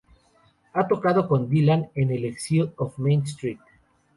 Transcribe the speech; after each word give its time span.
Ha 0.73 0.87
tocado 0.87 1.27
con 1.27 1.47
Dylan, 1.47 1.91
en 1.93 2.09
el 2.09 2.25
Exile 2.25 2.73
on 2.77 2.91
Main 2.97 3.21
St. 3.21 3.59